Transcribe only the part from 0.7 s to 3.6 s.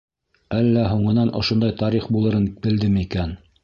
һуңынан ошондай тарих булырын белдеме икән?